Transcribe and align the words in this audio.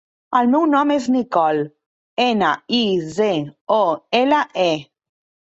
El 0.37 0.47
meu 0.51 0.63
nom 0.69 0.93
és 0.95 1.03
Nicole: 1.15 1.65
ena, 2.25 2.49
i, 2.79 2.81
ce, 3.19 3.29
o, 3.79 3.79
ela, 4.23 4.43
e. 4.67 4.69